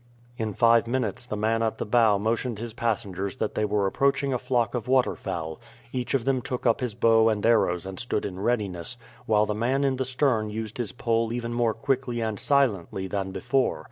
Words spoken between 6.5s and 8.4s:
up his bow and arrows and stood in